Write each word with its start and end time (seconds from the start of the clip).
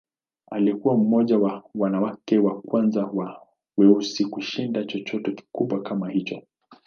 Alikuwa 0.51 0.97
mmoja 0.97 1.37
wa 1.39 1.63
wanawake 1.75 2.37
wa 2.37 2.61
kwanza 2.61 3.05
wa 3.05 3.41
weusi 3.77 4.25
kushinda 4.25 4.83
chochote 4.85 5.31
kikubwa 5.31 5.81
kama 5.81 6.09
hicho. 6.09 6.41